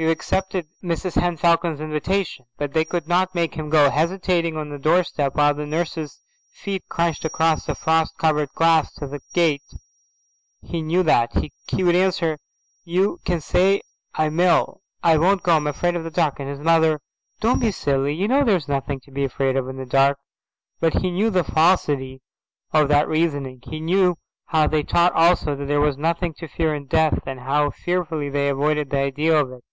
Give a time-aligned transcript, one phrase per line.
[0.00, 4.78] We've accepted Mrs Henne Falcon's invitation." But they couldn't make him go; hesitating on the
[4.78, 6.20] doorstep while the nurse's
[6.52, 9.64] feet crunched across the frost covered grass to the gate,
[10.62, 11.32] he knew that.
[11.68, 12.38] He would answer:
[12.84, 13.80] "You can say
[14.14, 14.82] I'm ill.
[15.02, 15.56] I won't go.
[15.56, 17.00] I'm afraid of the dark." And his mother:
[17.40, 18.14] "Don't be silly.
[18.14, 20.16] You know there's nothing to be afraid of in the dark."
[20.78, 22.22] But he knew the falsity
[22.72, 24.16] of that reasoning; he knew
[24.46, 28.28] how they taught also that there was nothing to fear in death, and how fearfully
[28.28, 29.64] they avoided the idea of it.